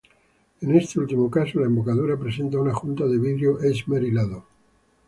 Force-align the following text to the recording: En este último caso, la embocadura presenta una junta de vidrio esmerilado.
En 0.61 0.75
este 0.75 0.99
último 0.99 1.29
caso, 1.29 1.59
la 1.59 1.67
embocadura 1.67 2.17
presenta 2.17 2.57
una 2.57 2.73
junta 2.73 3.05
de 3.05 3.19
vidrio 3.19 3.59
esmerilado. 3.59 4.43